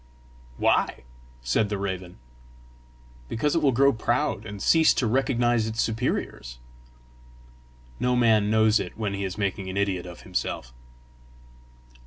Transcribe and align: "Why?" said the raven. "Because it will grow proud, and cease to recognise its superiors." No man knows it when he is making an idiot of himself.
"Why?" 0.57 1.03
said 1.43 1.69
the 1.69 1.77
raven. 1.77 2.17
"Because 3.29 3.53
it 3.55 3.61
will 3.61 3.71
grow 3.71 3.93
proud, 3.93 4.47
and 4.47 4.59
cease 4.59 4.95
to 4.95 5.05
recognise 5.05 5.67
its 5.67 5.79
superiors." 5.79 6.57
No 7.99 8.15
man 8.15 8.49
knows 8.49 8.79
it 8.79 8.97
when 8.97 9.13
he 9.13 9.23
is 9.23 9.37
making 9.37 9.69
an 9.69 9.77
idiot 9.77 10.07
of 10.07 10.21
himself. 10.21 10.73